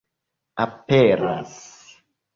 [0.65, 1.51] aperas